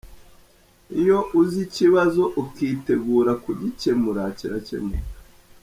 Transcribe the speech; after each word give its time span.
Iyo 0.99 1.17
uzi 1.39 1.59
ikibazo 1.67 2.23
ukitegura 2.41 3.31
kugikemura 3.43 4.23
kirakemuka. 4.37 5.09